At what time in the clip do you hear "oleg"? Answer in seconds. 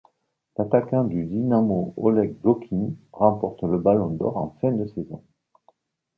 1.95-2.33